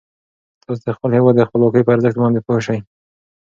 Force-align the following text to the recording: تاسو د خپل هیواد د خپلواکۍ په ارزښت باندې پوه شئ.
تاسو 0.63 0.81
د 0.87 0.89
خپل 0.97 1.09
هیواد 1.17 1.35
د 1.37 1.47
خپلواکۍ 1.47 1.81
په 1.83 1.93
ارزښت 1.95 2.17
باندې 2.21 2.41
پوه 2.45 2.59
شئ. 2.65 2.79